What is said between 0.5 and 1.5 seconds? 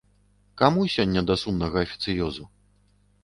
Каму сёння да